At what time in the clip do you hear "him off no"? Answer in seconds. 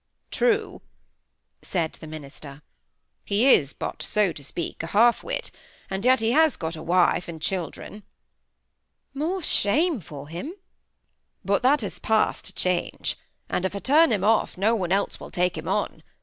14.11-14.73